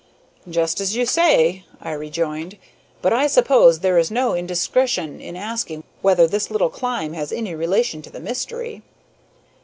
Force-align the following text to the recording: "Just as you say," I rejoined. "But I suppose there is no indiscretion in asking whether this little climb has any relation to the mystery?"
"Just 0.49 0.81
as 0.81 0.95
you 0.95 1.05
say," 1.05 1.63
I 1.79 1.91
rejoined. 1.91 2.57
"But 3.03 3.13
I 3.13 3.27
suppose 3.27 3.81
there 3.81 3.99
is 3.99 4.09
no 4.09 4.33
indiscretion 4.33 5.21
in 5.21 5.35
asking 5.35 5.83
whether 6.01 6.25
this 6.25 6.49
little 6.49 6.71
climb 6.71 7.13
has 7.13 7.31
any 7.31 7.53
relation 7.53 8.01
to 8.01 8.09
the 8.09 8.19
mystery?" 8.19 8.81